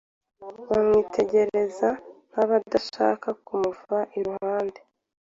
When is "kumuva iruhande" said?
3.45-4.81